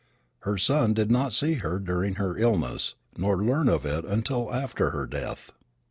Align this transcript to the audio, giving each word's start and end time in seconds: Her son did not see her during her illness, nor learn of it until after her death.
Her 0.39 0.57
son 0.57 0.95
did 0.95 1.11
not 1.11 1.31
see 1.31 1.53
her 1.61 1.77
during 1.77 2.15
her 2.15 2.35
illness, 2.35 2.95
nor 3.17 3.43
learn 3.43 3.69
of 3.69 3.85
it 3.85 4.03
until 4.03 4.51
after 4.51 4.89
her 4.89 5.05
death. 5.05 5.51